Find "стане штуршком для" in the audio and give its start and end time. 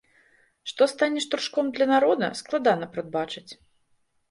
0.93-1.87